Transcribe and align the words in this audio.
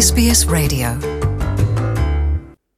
SBS 0.00 0.48
Radio. 0.52 0.88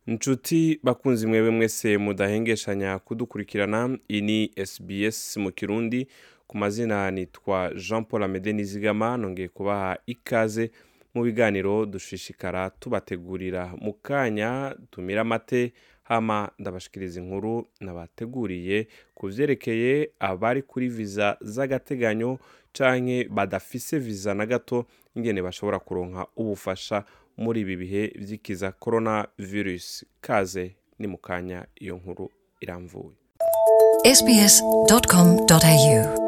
Inshuti 0.06 0.80
bakunzi 0.82 1.26
mwebwe 1.26 1.50
mwese 1.50 1.98
mudahengeshanya 1.98 2.98
kudukurikirana. 2.98 3.98
Iyi 4.08 4.20
ni 4.20 4.50
SBS 4.66 5.36
mu 5.36 5.52
kirundi. 5.52 6.08
Ku 6.46 6.56
mazina 6.58 7.10
nitwa 7.10 7.72
jean 7.74 8.04
paul 8.04 8.22
amede 8.22 8.52
nizigama 8.52 9.16
nongeye 9.16 9.48
kubaha 9.48 9.98
ikaze. 10.06 10.70
Mu 11.14 11.22
biganiro 11.22 11.86
dushishikara 11.86 12.70
tubategurira 12.70 13.72
mu 13.80 13.92
kanya 13.92 14.76
tumira 14.90 15.20
amate 15.20 15.72
hama 16.02 16.50
ndabashikiriza 16.58 17.20
inkuru 17.20 17.66
nabateguriye 17.80 18.86
ku 19.14 19.26
vyerekeye 19.28 20.10
abari 20.20 20.62
kuri 20.62 20.88
viza 20.88 21.36
z'agateganyo 21.40 22.38
canke 22.72 23.28
badafise 23.28 23.98
viza 23.98 24.34
na 24.34 24.46
gato 24.46 24.86
ingene 25.16 25.42
bashobora 25.42 25.78
kuronka 25.78 26.26
ubufasha 26.36 27.04
muri 27.36 27.60
ibi 27.60 27.76
bihe 27.76 28.06
vy'ikiza 28.18 28.72
corona 28.72 29.28
virus 29.38 30.04
kaze 30.20 30.76
ni 30.98 31.06
mu 31.06 31.18
kanya 31.18 31.66
iyo 31.80 31.96
nkuru 31.96 32.30
iramvuye. 32.60 33.16
Sbs.com.au 34.14 36.21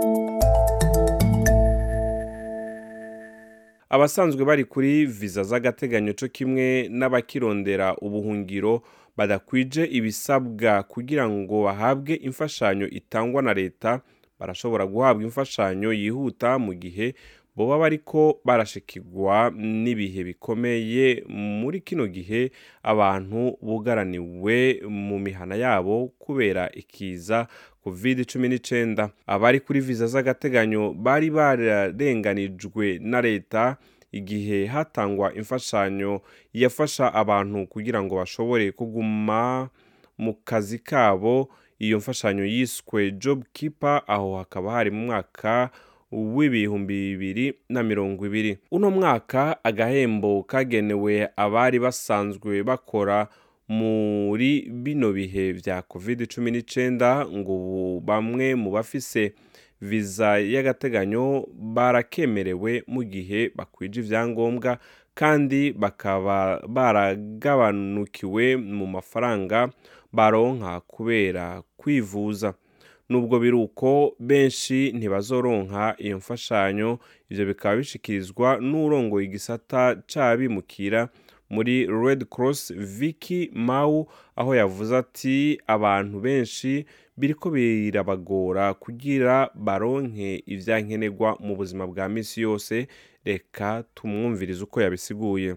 abasanzwe 3.95 4.45
bari 4.45 4.65
kuri 4.65 5.07
viza 5.07 5.43
z'agateganyo 5.43 6.13
co 6.19 6.27
kimwe 6.29 6.89
n'abakirondera 6.91 7.95
ubuhungiro 8.03 8.83
badakwije 9.17 9.85
ibisabwa 9.87 10.83
kugira 10.83 11.29
ngo 11.31 11.63
bahabwe 11.63 12.15
imfashanyo 12.15 12.87
itangwa 12.91 13.43
na 13.43 13.55
leta. 13.55 14.01
Barashobora 14.39 14.87
guhabwa 14.87 15.23
imfashanyo 15.25 15.93
yihuta 15.93 16.59
mu 16.59 16.75
gihe 16.75 17.15
boba 17.57 17.79
bariko 17.79 18.41
barashikirwa 18.45 19.51
n'ibihe 19.57 20.25
bikomeye 20.25 21.23
muri 21.29 21.81
kino 21.81 22.07
gihe 22.07 22.51
abantu 22.83 23.57
bugaraniwe 23.63 24.81
mu 24.89 25.19
mihana 25.19 25.55
yabo 25.55 26.09
kubera 26.19 26.71
ikiza 26.73 27.47
covid 27.85 28.19
19 28.21 29.09
abari 29.27 29.61
kuri 29.61 29.81
viza 29.81 30.07
z'agateganyo 30.07 30.93
bari 30.95 31.31
bararenganijwe 31.31 32.99
na 33.03 33.21
leta 33.21 33.77
igihe 34.13 34.67
hatangwa 34.67 35.35
imfashanyo 35.35 36.21
yafasha 36.53 37.15
abantu 37.15 37.67
kugira 37.67 38.03
ngo 38.03 38.17
bashobore 38.17 38.73
kuguma 38.73 39.69
mu 40.19 40.35
kazi 40.45 40.79
kabo. 40.79 41.49
Iyo 41.79 41.99
mfashanyo 41.99 42.45
yiswe 42.45 43.11
job 43.11 43.43
keeper 43.53 44.03
aho 44.07 44.37
hakaba 44.39 44.73
hari 44.73 44.91
mu 44.91 45.07
mwaka 45.07 45.71
w'ibihumbi 46.13 46.95
bibiri 47.17 47.55
na 47.69 47.83
mirongo 47.83 48.27
ibiri. 48.27 48.59
Uno 48.71 48.91
mwaka 48.91 49.65
agahembo 49.65 50.43
kagenewe 50.43 51.29
abari 51.37 51.79
basanzwe 51.79 52.63
bakora 52.63 53.29
muri 53.69 54.69
bino 54.73 55.13
bihe 55.13 55.53
vya 55.53 55.83
covid 55.83 56.21
19 56.21 57.27
ngo 57.37 57.53
ubu 57.57 58.01
bamwe 58.01 58.55
mu 58.55 58.71
bafise 58.71 59.33
viza 59.81 60.39
y'agateganyo 60.39 61.47
barakemerewe 61.53 62.83
mu 62.87 63.03
gihe 63.05 63.51
bakwije 63.57 64.01
ivyangombwa 64.01 64.79
kandi 65.15 65.73
bakaba 65.73 66.61
baragabanukiwe 66.69 68.57
mu 68.57 68.87
mafaranga 68.87 69.69
baronka 70.13 70.81
kubera 70.81 71.63
kwivuza. 71.77 72.55
Nubwo 73.09 73.39
biri 73.41 73.57
uko 73.57 74.17
benshi 74.19 74.93
ntibazoronka 74.93 75.95
iyo 75.99 76.17
mfashanyo 76.17 76.99
ivyo 77.31 77.47
bikaba 77.47 77.77
bishikirizwa 77.77 78.59
n'urongoye 78.61 79.27
igisata 79.27 79.97
c'abimukira 80.07 81.09
muri 81.51 81.87
red 81.87 82.25
cross 82.29 82.73
vicky 82.75 83.51
mau 83.55 84.09
aho 84.37 84.55
yavuze 84.55 84.97
ati 84.97 85.59
abantu 85.67 86.21
benshi 86.21 86.87
biriko 87.17 87.51
birabagora 87.51 88.75
kugira 88.75 89.51
baronke 89.55 90.43
ivyankenerwa 90.47 91.37
mu 91.41 91.55
buzima 91.57 91.87
bwa 91.87 92.09
misi 92.09 92.41
yose 92.43 92.87
reka 93.25 93.85
tumwumvirize 93.95 94.63
uko 94.65 94.81
yabisiguye. 94.85 95.57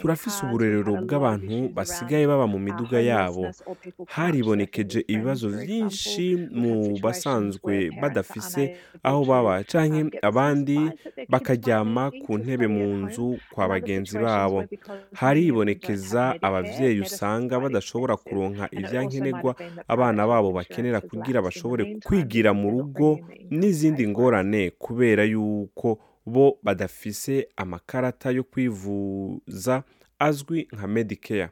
Turafise 0.00 0.46
uburerero 0.46 0.92
bw'abantu 1.02 1.72
basigaye 1.72 2.26
baba 2.28 2.46
mu 2.46 2.58
miduga 2.58 3.00
yabo. 3.00 3.48
haribonekeje 4.06 5.00
ibibazo 5.08 5.48
vyinshi 5.48 6.36
mu 6.52 6.98
basanzwe 7.00 7.88
badafise 8.00 8.76
aho 9.02 9.24
baba 9.24 9.64
canke 9.64 10.18
abandi 10.22 10.76
bakaryama 11.32 12.10
ku 12.22 12.36
ntebe 12.38 12.66
mu 12.68 12.86
nzu 13.08 13.38
kwa 13.50 13.64
bagenzi 13.68 14.18
babo. 14.20 14.64
haribonekeza 15.14 16.36
abavyeyi 16.58 17.00
usanga 17.00 17.60
badashobora 17.60 18.16
kuronka 18.16 18.68
ivyankenerwa 18.72 19.56
abana 19.88 20.26
babo 20.26 20.52
bakenera 20.52 21.00
kugira 21.00 21.42
bashobore 21.42 21.96
kwigira 22.04 22.54
mu 22.54 22.70
rugo 22.70 23.20
n'izindi 23.50 24.08
ngorane 24.08 24.70
kubera 24.70 25.24
yuko 25.24 25.98
bo 26.26 26.58
badafise 26.62 27.48
amakarata 27.56 28.30
yo 28.30 28.42
kwivuza 28.44 29.82
azwi 30.18 30.68
nka 30.72 30.86
medicare. 30.86 31.48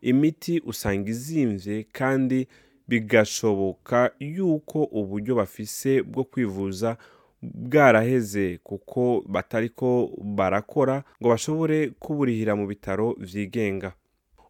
Imiti 0.00 0.60
usanga 0.66 1.10
izimvye 1.10 1.84
kandi 1.92 2.48
bigashoboka 2.88 4.10
yuko 4.20 4.82
uburyo 4.84 5.34
bafise 5.34 6.02
bwo 6.02 6.24
kwivuza 6.24 6.96
bwaraheze 7.42 8.58
kuko 8.62 9.24
batariko 9.28 10.10
barakora 10.24 11.04
ngo 11.22 11.28
bashobore 11.28 11.88
kuburihira 11.98 12.56
mu 12.56 12.66
bitaro 12.66 13.16
vyigenga. 13.18 13.92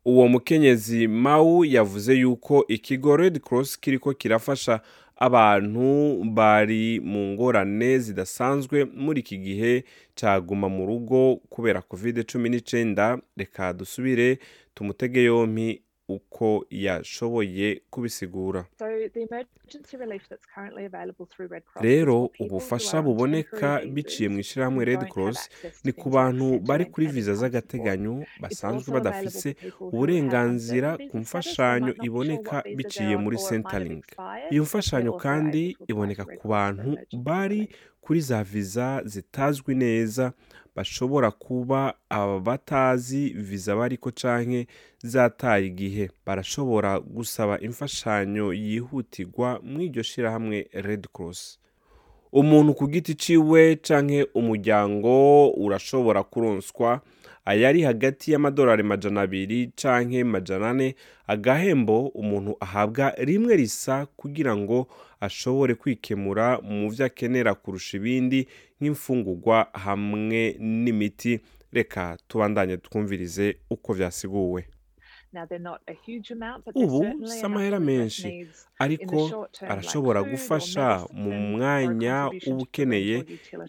Uwo 0.05 0.29
mukenyezi 0.29 1.09
mau 1.09 1.65
yavuze 1.65 2.15
yuko 2.15 2.65
ikigo 2.69 3.17
red 3.17 3.41
cross 3.41 3.81
kiriko 3.81 4.15
kirafasha 4.15 4.81
abantu 5.17 6.25
bari 6.25 7.01
mu 7.01 7.19
ngorane 7.33 7.99
zidasanzwe 7.99 8.85
muri 8.85 9.21
iki 9.21 9.39
gihe 9.39 9.85
caguma 10.15 10.69
mu 10.69 10.87
rugo 10.87 11.37
kubera 11.37 11.83
covid 11.83 12.19
19 12.19 13.19
reka 13.37 13.73
dusubire 13.73 14.39
tumutege 14.75 15.23
yompi. 15.23 15.83
Uko 16.17 16.47
yashoboye 16.71 17.69
kubisigura. 17.91 18.61
Rero 21.81 22.31
ubufasha 22.41 23.03
buboneka 23.03 23.81
biciye 23.95 24.29
mu 24.29 24.39
ishyirahamwe 24.43 24.85
red 24.85 25.03
cross 25.13 25.39
ni 25.85 25.93
ku 25.93 26.11
bantu 26.11 26.47
bari 26.69 26.85
kuri 26.93 27.07
viza 27.07 27.35
z'agateganyo 27.41 28.15
basanzwe 28.43 28.89
badafise 28.97 29.49
uburenganzira 29.81 30.99
ku 31.11 31.17
mfashanyo 31.23 31.93
iboneka 32.07 32.57
biciye 32.77 33.15
muri 33.17 33.37
centerlink 33.49 34.07
iyo 34.51 34.63
mfashanyo 34.63 35.13
kandi 35.25 35.63
iboneka 35.91 36.25
ku 36.39 36.45
bantu 36.49 36.91
bari 37.27 37.61
kuri 38.01 38.21
za 38.21 38.45
viza 38.45 39.03
zitazwi 39.05 39.75
neza 39.75 40.33
bashobora 40.77 41.31
kuba 41.31 41.95
abatazi 42.09 43.29
viza 43.29 43.77
bariko 43.77 44.11
canke 44.11 44.67
zataye 45.03 45.67
igihe. 45.67 46.11
Barashobora 46.27 47.01
gusaba 47.01 47.61
imfashanyo 47.61 48.53
yihutirwa 48.53 49.61
mw'iryo 49.63 50.03
shirahamwe 50.03 50.69
red 50.73 51.07
cross. 51.13 51.59
Umuntu 52.33 52.75
ku 52.75 52.89
giti 52.89 53.15
ciwe 53.15 53.77
canke 53.77 54.27
umuryango 54.35 55.49
urashobora 55.51 56.23
kuronswa 56.23 57.01
ayari 57.45 57.83
hagati 57.83 58.33
y'amadolari 58.33 58.83
majana 58.83 59.21
abiri 59.21 59.73
canke 59.77 60.25
majana 60.25 60.71
ane 60.71 60.95
agahembo 61.27 62.07
umuntu 62.09 62.57
ahabwa 62.61 63.15
rimwe 63.19 63.57
risa 63.57 64.07
kugira 64.17 64.57
ngo 64.57 64.87
ashobore 65.21 65.75
kwikemura 65.75 66.61
mu 66.63 66.91
vyo 66.91 67.05
akenera 67.07 67.55
kurusha 67.55 67.97
ibindi 67.97 68.47
nk'imfungurwa 68.81 69.67
hamwe 69.73 70.57
n'imiti. 70.59 71.41
Reka 71.73 72.17
tubandanye 72.29 72.77
twumvirize 72.77 73.57
uko 73.71 73.93
vyasiguwe. 73.93 74.65
Ubu 76.75 77.27
si 77.27 77.45
amahera 77.47 77.81
menshi. 77.81 78.47
ariko 78.79 79.47
arashobora 79.69 80.23
gufasha 80.23 81.05
mu 81.13 81.31
mwanya 81.31 82.31
uba 82.49 82.63
ukeneye 82.65 83.17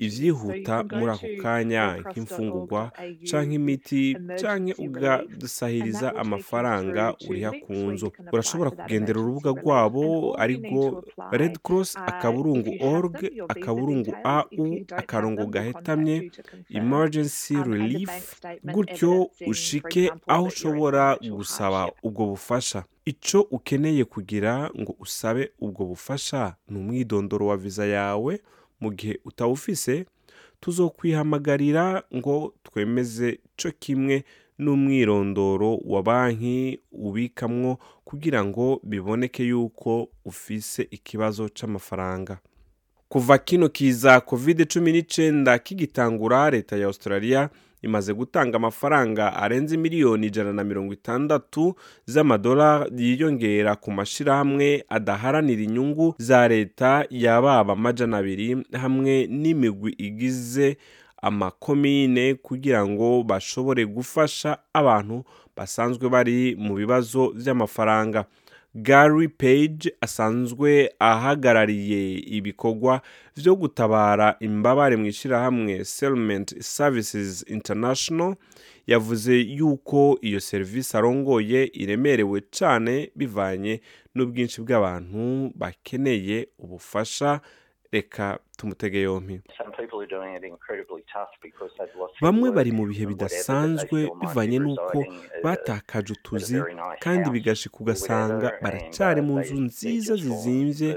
ivyihuta 0.05 0.75
muri 0.97 1.11
ako 1.15 1.27
kanya 1.43 1.85
nk'imfungurwa 1.99 2.81
canke 3.27 3.55
imiti 3.59 4.03
canke 4.39 4.73
ugadusahiriza 4.85 6.07
amafaranga 6.15 7.03
uriha 7.29 7.51
ku 7.63 7.73
nzu. 7.91 8.07
urashobora 8.33 8.69
kugendera 8.71 9.19
urubuga 9.19 9.49
rwabo 9.59 10.05
arirwo 10.41 11.03
red 11.39 11.55
cross 11.65 11.89
akaburungu 12.11 12.71
org 12.95 13.15
akaburungu 13.53 14.11
au 14.23 14.47
akarongo 15.01 15.43
gahetamye 15.53 16.31
emergency 16.69 17.55
relief. 17.71 18.09
gutyo 18.73 19.27
ushike 19.51 20.03
aho 20.27 20.45
ushobora 20.51 21.03
gusaba 21.55 21.91
ubwo 22.03 22.25
bufasha. 22.25 22.83
Icyo 23.05 23.41
ukeneye 23.41 24.05
kugira 24.05 24.69
ngo 24.79 24.95
usabe 24.99 25.51
ubwo 25.59 25.85
bufasha 25.85 26.55
ni 26.69 26.77
umwidondoro 26.79 27.47
wa 27.47 27.57
viza 27.57 27.85
yawe. 27.85 28.41
Mu 28.79 28.91
gihe 28.91 29.19
utawufise 29.25 30.05
tuzokwihamagarira 30.59 32.03
ngo 32.15 32.53
twemeze 32.63 33.39
co 33.57 33.71
kimwe 33.79 34.23
n'umwirondoro 34.59 35.77
wa 35.85 36.03
banki 36.03 36.79
ubikamwo 36.91 37.77
kugira 38.05 38.45
ngo 38.45 38.79
biboneke 38.83 39.43
yuko 39.43 40.07
ufise 40.25 40.87
ikibazo 40.91 41.49
c'amafaranga. 41.49 42.39
Kuva 43.09 43.37
kino 43.37 43.69
kiza 43.69 44.21
covid 44.21 44.67
cumi 44.73 44.91
n'icenda 44.91 45.59
kigitangura 45.59 46.49
leta 46.49 46.77
ya 46.77 46.85
australia 46.87 47.49
imaze 47.81 48.13
gutanga 48.13 48.55
amafaranga 48.57 49.33
arenze 49.35 49.77
miliyoni 49.77 50.27
ijana 50.27 50.53
na 50.53 50.63
mirongo 50.63 50.93
itandatu 50.93 51.75
z'amadolari 52.05 52.91
yiyongera 52.97 53.75
ku 53.75 53.91
mashirahamwe 53.91 54.83
adaharanira 54.89 55.61
inyungu 55.61 56.15
za 56.17 56.47
leta 56.47 57.05
yababa 57.09 57.73
amajana 57.73 58.17
abiri 58.17 58.57
hamwe 58.73 59.27
n'imigwi 59.27 59.91
igize 59.97 60.77
amakomine 61.21 62.33
kugira 62.35 62.85
ngo 62.87 63.23
bashobore 63.23 63.85
gufasha 63.85 64.57
abantu 64.73 65.23
basanzwe 65.57 66.09
bari 66.09 66.55
mu 66.59 66.75
bibazo 66.75 67.29
vy'amafaranga 67.35 68.25
Gary 68.75 69.27
Page 69.27 69.93
asanzwe 70.01 70.89
ahagarariye 70.99 72.13
ibikorwa 72.19 73.01
vyo 73.35 73.55
gutabara 73.55 74.35
imbabare 74.39 74.95
mu 74.95 75.05
ishirahamwe 75.05 75.85
Settlement 75.85 76.61
Services 76.61 77.45
International 77.47 78.35
yavuze 78.87 79.35
yuko 79.39 80.17
iyo 80.21 80.39
serivisi 80.39 80.97
arongoye 80.97 81.65
iremerewe 81.73 82.41
cane 82.59 83.11
bivanye 83.15 83.81
n'ubwinshi 84.15 84.61
bw'abantu 84.61 85.51
bakeneye 85.55 86.47
ubufasha 86.59 87.41
reka 87.91 88.39
tumutege 88.57 89.01
yompi. 89.01 89.41
Bamwe 92.21 92.51
bari 92.51 92.71
mu 92.71 92.85
bihe 92.89 93.05
bidasanzwe 93.05 94.09
bivanye 94.21 94.57
n'uko 94.59 94.97
batakaje 95.43 96.13
utuzi 96.13 96.57
kandi 97.03 97.29
bigashika 97.29 97.75
ugasanga 97.79 98.47
baracari 98.63 99.21
mu 99.21 99.39
nzu 99.39 99.55
nziza 99.67 100.13
zizimvye 100.15 100.89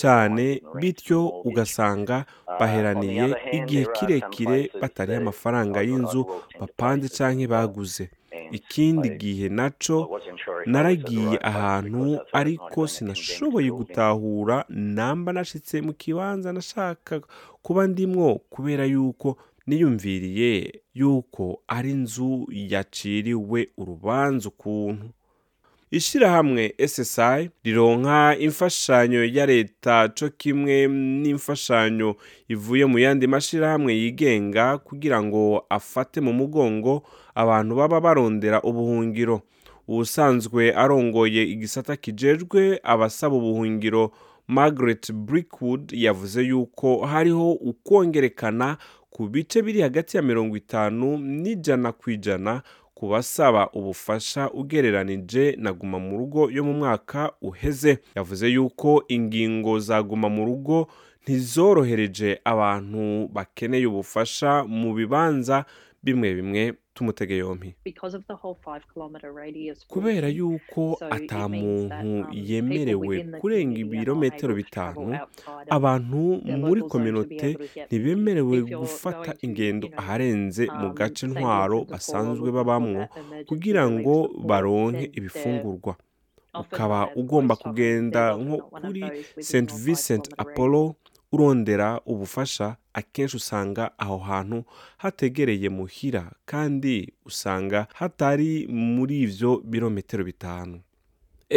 cane 0.00 0.46
bityo 0.80 1.20
ugasanga 1.48 2.16
baheraniye 2.60 3.24
igihe 3.58 3.84
kirekire 3.96 4.58
batariho 4.80 5.18
amafaranga 5.20 5.78
y'inzu 5.88 6.20
bapanze 6.60 7.08
canke 7.16 7.46
baguze. 7.46 8.04
Ikindi 8.52 9.08
gihe 9.10 9.48
naco 9.48 10.20
naragiye 10.66 11.38
ahantu 11.42 12.18
ariko 12.32 12.86
sinashoboye 12.86 13.70
gutahura 13.70 14.64
namba 14.68 15.32
nashitse 15.32 15.80
mu 15.82 15.92
kibanza 15.92 16.52
nashaka 16.52 17.20
kuba 17.62 17.86
ndimwo 17.86 18.34
kubera 18.50 18.84
yuko 18.84 19.36
niyumviriye 19.66 20.80
yuko 20.94 21.60
ari 21.68 21.90
inzu 21.90 22.46
yaciriwe 22.52 23.68
urubanza 23.76 24.48
ukuntu. 24.48 25.06
Ishirahamwe 25.98 26.74
ssi 26.86 27.50
rironka 27.64 28.36
imfashanyo 28.38 29.24
ya 29.24 29.46
leta 29.46 30.08
co 30.08 30.28
kimwe 30.30 30.86
n'imfashanyo 30.88 32.16
ivuye 32.48 32.86
mu 32.86 32.98
yandi 32.98 33.26
mashirahamwe 33.26 33.94
yigenga 33.94 34.78
kugira 34.78 35.22
ngo 35.22 35.64
afate 35.70 36.20
mu 36.20 36.32
mugongo 36.32 37.02
abantu 37.34 37.74
baba 37.76 38.00
barondera 38.00 38.62
ubuhungiro. 38.62 39.40
Ubusanzwe 39.88 40.72
arongoye 40.74 41.42
igisata 41.42 41.96
kijejwe 41.96 42.80
abasaba 42.82 43.36
ubuhungiro 43.36 44.10
margaret 44.48 45.12
brickwood 45.12 45.92
yavuze 45.92 46.42
yuko 46.42 47.06
hariho 47.06 47.52
ukongerekana 47.52 48.76
ku 49.10 49.28
bice 49.28 49.62
biri 49.62 49.80
hagati 49.80 50.16
ya 50.16 50.22
mirongo 50.22 50.56
itanu 50.56 51.18
n'ijana 51.18 51.92
ku 51.92 52.10
ijana 52.10 52.62
ku 52.94 53.08
basaba 53.08 53.70
ubufasha 53.72 54.50
ugereranije 54.50 55.56
na 55.58 55.72
guma 55.72 55.98
mu 55.98 56.18
rugo 56.18 56.50
yo 56.50 56.64
mu 56.64 56.72
mwaka 56.74 57.32
uheze. 57.42 57.98
Yavuze 58.16 58.48
yuko 58.48 59.04
ingingo 59.08 59.78
za 59.78 60.02
guma 60.02 60.28
mu 60.28 60.44
rugo 60.44 60.86
ntizorohereje 61.22 62.40
abantu 62.44 63.28
bakeneye 63.32 63.86
ubufasha 63.86 64.64
mu 64.64 64.94
bibanza 64.94 65.64
bimwe 66.02 66.34
bimwe 66.34 66.72
tumutege 66.94 67.36
yompi 67.36 67.74
kubera 69.88 70.28
yuko 70.28 70.82
ata 71.10 71.48
muntu 71.48 72.10
yemerewe 72.32 73.14
kurenga 73.40 73.78
ibirometero 73.84 74.54
bitanu. 74.54 75.18
abantu 75.76 76.20
muri 76.62 76.80
kominote 76.82 77.50
ntibemerewe 77.86 78.56
gufata 78.80 79.30
ingendo 79.46 79.86
aharenze 80.00 80.64
mu 80.80 80.88
gace 80.98 81.26
ntwaro 81.26 81.78
basanzwe 81.90 82.48
babamwo 82.56 83.02
kugira 83.48 83.82
ngo 83.90 84.14
baronke 84.48 85.06
ibifungurwa. 85.18 85.94
ukaba 86.62 86.98
ugomba 87.20 87.54
kugenda 87.56 88.22
nko 88.42 88.56
kuri 88.58 89.02
st 89.48 89.68
vincent 89.84 90.24
apollo 90.42 90.94
urondera 91.34 92.00
ubufasha 92.06 92.76
akenshi 92.94 93.36
usanga 93.36 93.90
aho 93.98 94.18
hantu 94.18 94.64
hategereye 94.96 95.68
muhira 95.68 96.30
kandi 96.46 97.12
usanga 97.26 97.86
hatari 97.94 98.66
muri 98.70 99.20
ivyo 99.22 99.62
birometero 99.64 100.24
bitanu. 100.24 100.80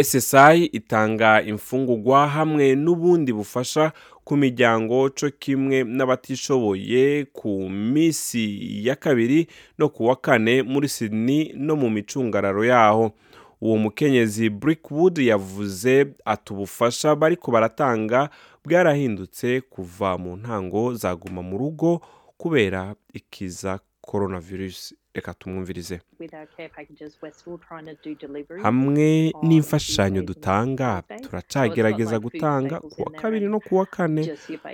Ssi 0.03 0.65
itanga 0.71 1.41
imfungurwa 1.41 2.27
hamwe 2.27 2.75
n'ubundi 2.75 3.33
bufasha 3.33 3.91
ku 4.23 4.37
miryango 4.37 5.09
co 5.09 5.29
kimwe 5.39 5.83
n'abatishoboye 5.83 7.25
ku 7.33 7.69
misi 7.69 8.59
ya 8.87 8.95
kabiri 8.95 9.47
no 9.77 9.89
ku 9.89 10.05
wa 10.05 10.15
kane 10.15 10.63
muri 10.63 10.89
sydney 10.89 11.53
no 11.55 11.75
mu 11.75 11.89
micungararo 11.89 12.65
yaho. 12.65 13.11
Uwo 13.61 13.77
mukenyezi 13.77 14.49
brickwood 14.49 15.17
yavuze 15.17 16.07
ati 16.25 16.53
ubufasha 16.53 17.15
bariko 17.15 17.51
baratanga 17.51 18.29
bwarahindutse 18.67 19.61
kuva 19.71 20.17
mu 20.19 20.35
ntango 20.35 20.93
zaguma 20.93 21.41
mu 21.41 21.55
rugo 21.57 22.01
kubera 22.37 22.95
ikiza 23.13 23.79
coronavirus. 24.01 24.93
Reka 25.17 25.33
tumwumvirize. 25.33 25.99
Hamwe 28.63 29.33
n'imfashanyo 29.43 30.21
dutanga 30.21 31.01
turacagerageza 31.23 32.19
gutanga. 32.19 32.79
ku 32.79 33.01
wa 33.01 33.11
kabiri 33.11 33.45
no 33.49 33.59
ku 33.59 33.75
wa 33.81 33.85
kane 33.85 34.23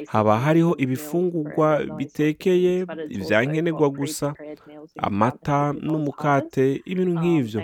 haba 0.07 0.40
hariho 0.40 0.75
ibifungurwa 0.78 1.84
bitekeye 1.98 2.85
ibyankenerwa 3.09 3.88
gusa 3.90 4.33
amata 4.97 5.73
n'umukate 5.73 6.81
ibintu 6.85 7.14
nk'ivyo 7.19 7.59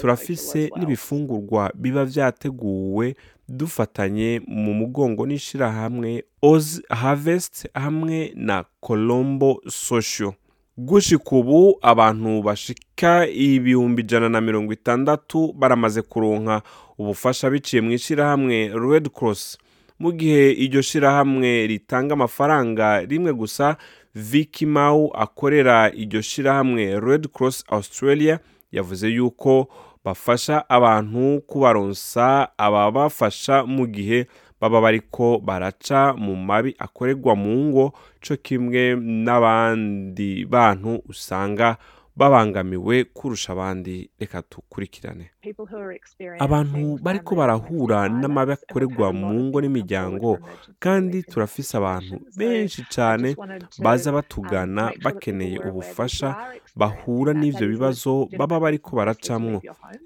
turafise 0.00 0.70
n'ibifungurwa 0.76 1.68
biba 1.74 2.04
vyateguwe 2.04 3.06
dufatanye 3.48 4.40
mu 4.46 4.74
mugongo 4.74 5.26
n'ishirahamwe 5.26 6.24
oz 6.42 6.80
harvest 6.88 7.68
hamwe 7.74 8.32
na 8.36 8.64
colombo 8.80 9.60
social. 9.68 10.32
Gushika 10.78 11.36
ubu 11.36 11.78
abantu 11.82 12.42
bashika 12.42 13.26
ibihumbi 13.28 14.02
ijana 14.02 14.28
na 14.28 14.40
mirongo 14.40 14.72
itandatu 14.72 15.52
baramaze 15.52 16.02
kuronka 16.02 16.62
ubufasha 16.98 17.50
biciye 17.50 17.82
mu 17.82 17.90
ishirahamwe 17.92 18.70
red 18.90 19.08
cross. 19.10 19.58
Mu 19.98 20.12
gihe 20.12 20.52
iryo 20.52 20.82
shirahamwe 20.82 21.66
ritanga 21.66 22.14
amafaranga 22.14 23.00
rimwe 23.00 23.32
gusa 23.34 23.76
Vicky 24.14 24.66
Mau 24.66 25.10
akorera 25.14 25.92
iryo 25.94 26.22
shirahamwe 26.22 27.00
red 27.00 27.28
cross 27.28 27.64
australia 27.68 28.38
yavuze 28.72 29.08
yuko 29.08 29.68
bafasha 30.04 30.68
abantu 30.68 31.40
kubaronsa 31.46 32.48
ababafasha 32.58 33.64
mu 33.66 33.86
gihe 33.86 34.26
baba 34.60 34.80
bariko 34.80 35.38
baraca 35.38 36.14
mu 36.18 36.36
mabi 36.36 36.74
akorerwa 36.78 37.34
mu 37.36 37.52
ngo 37.70 37.92
co 38.22 38.36
kimwe 38.36 38.94
n'abandi 38.96 40.44
bantu 40.46 41.02
usanga 41.08 41.76
babangamiwe 42.16 43.04
kurusha 43.04 43.52
abandi. 43.52 44.10
Reka 44.20 44.42
tukurikirane. 44.42 45.30
Abantu 46.38 46.98
bariko 47.02 47.34
barahura 47.34 48.08
n'amabi 48.08 48.52
akorerwa 48.52 49.12
mu 49.12 49.34
ngo 49.50 49.58
n'imiryango 49.60 50.38
kandi 50.78 51.22
turafise 51.22 51.76
abantu 51.76 52.14
benshi 52.38 52.84
cyane 52.94 53.34
baza 53.82 54.12
batugana 54.12 54.92
bakeneye 55.04 55.58
ubufasha 55.58 56.28
bahura 56.76 57.32
n'ivyo 57.34 57.66
bibazo 57.68 58.28
baba 58.38 58.60
bariko 58.60 58.96
baracamwo. 58.96 59.58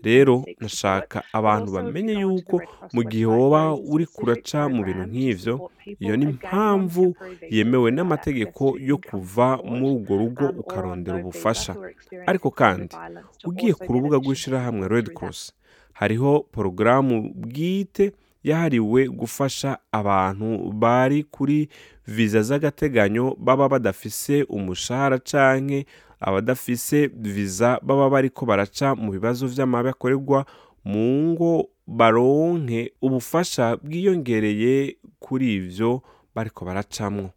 rero 0.03 0.45
nashaka 0.61 1.23
abantu 1.33 1.69
bamenye 1.77 2.13
yuko 2.25 2.61
mu 2.95 3.03
gihe 3.05 3.27
woba 3.27 3.75
uri 3.75 4.07
kuraca 4.07 4.69
mu 4.73 4.81
bintu 4.87 5.05
nk'ivyo 5.11 5.55
iyo 6.01 6.15
ni 6.17 6.25
impamvu 6.33 7.15
yemewe 7.51 7.91
n'amategeko 7.93 8.75
yo 8.81 8.97
kuva 8.99 9.59
muri 9.65 9.87
urwo 10.01 10.15
rugo 10.21 10.47
ukarondera 10.61 11.17
ubufasha. 11.21 11.73
Ariko 12.27 12.51
kandi 12.51 12.95
ugiye 13.45 13.73
ku 13.75 13.93
rubuga 13.93 14.17
rw'ishirahamwe 14.17 14.89
red 14.89 15.13
cross 15.15 15.53
hariho 15.93 16.41
porogaramu 16.53 17.33
bwite 17.35 18.13
yahariwe 18.45 19.09
gufasha 19.09 19.79
abantu 19.93 20.71
bari 20.73 21.25
kuri 21.25 21.69
viza 22.07 22.43
z'agateganyo 22.43 23.35
baba 23.39 23.69
badafise 23.69 24.43
umushahara 24.43 25.19
canke 25.19 25.87
abadafise 26.21 27.07
viza 27.07 27.81
baba 27.83 28.11
bariko 28.11 28.47
baraca 28.47 28.95
mu 28.97 29.11
bibazo 29.13 29.47
vy'amabi 29.47 29.89
akorerwa 29.89 30.47
mu 30.85 31.33
ngo 31.33 31.69
baronke 31.87 32.93
ubufasha 33.03 33.77
bwiyongereye 33.83 34.97
kuri 35.19 35.55
ivyo 35.55 36.03
bariko 36.35 36.65
baracamwo. 36.65 37.31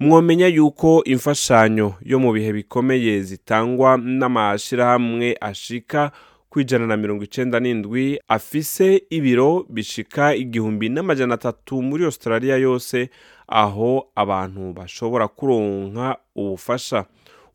Mwomenya 0.00 0.46
yuko 0.46 1.04
imfashanyo 1.04 1.94
yo 2.02 2.18
mu 2.18 2.32
bihe 2.32 2.52
bikomeye 2.52 3.22
zitangwa 3.22 3.96
n'amashirahamwe 3.96 5.36
ashika 5.40 6.12
ku 6.50 6.60
ijana 6.60 6.86
na 6.86 6.96
mirongo 6.96 7.24
icenda 7.24 7.60
n'indwi 7.60 8.20
afise 8.28 9.02
ibiro 9.10 9.66
bishika 9.70 10.34
igihumbi 10.34 10.88
n'amajana 10.88 11.34
atatu 11.34 11.82
muri 11.82 12.04
australia 12.04 12.56
yose 12.56 13.10
aho 13.48 14.06
abantu 14.14 14.72
bashobora 14.72 15.28
kuronka 15.28 16.16
ubufasha. 16.36 17.04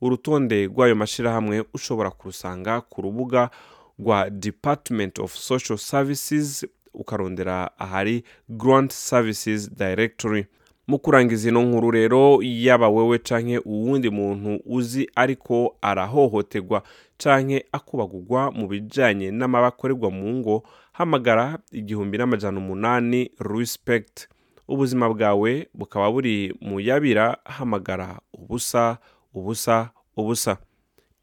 Urutonde 0.02 0.66
rw'ayo 0.68 0.96
mashirahamwe 0.96 1.64
ushobora 1.74 2.10
kurusanga 2.12 2.82
ku 2.82 3.02
rubuga 3.02 3.50
rwa 4.00 4.30
department 4.30 5.20
of 5.20 5.36
social 5.36 5.78
services 5.78 6.66
ukarondera 6.94 7.72
ahari 7.80 8.24
grant 8.50 8.92
services 8.92 9.72
directory. 9.76 10.46
Mu 10.90 10.98
kurangiza 11.00 11.50
ino 11.50 11.62
nkuru 11.68 11.92
rero 11.92 12.40
yaba 12.42 12.90
wewe 12.90 13.18
canke 13.28 13.58
uwundi 13.72 14.10
muntu 14.10 14.52
uzi 14.66 15.04
ariko 15.16 15.56
arahohoterwa 15.90 16.80
canke 17.22 17.66
akubagurwa 17.78 18.42
mu 18.58 18.66
bijanye 18.72 19.28
n'amabakorerwa 19.32 20.10
mu 20.18 20.28
ngo 20.40 20.56
hamagara 20.98 21.46
igihumbi 21.80 22.16
n'amajana 22.18 22.58
umunani 22.64 23.22
respect. 23.40 24.16
Ubuzima 24.68 25.06
bwawe 25.14 25.52
bukaba 25.74 26.08
buri 26.12 26.54
mu 26.62 26.80
yabira 26.80 27.26
hamagara 27.46 28.20
ubusa 28.34 28.98
ubusa 29.34 29.90
ubusa. 30.18 30.58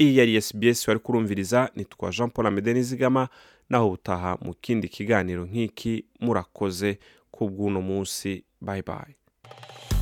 Iyi 0.03 0.17
yari 0.19 0.41
sbs 0.43 0.89
wari 0.89 1.01
kurumviriza 1.01 1.71
nitwa 1.77 2.11
jean 2.11 2.31
paul 2.31 2.47
amede 2.47 2.75
nizigama 2.75 3.29
naho 3.71 3.87
butaha 3.91 4.39
mu 4.45 4.55
kindi 4.55 4.89
kiganiro 4.89 5.43
nk'iki 5.47 6.05
murakoze. 6.21 6.99
Kubw'uno 7.31 7.81
munsi 7.83 8.45
bye 8.61 8.83
bye. 8.83 9.15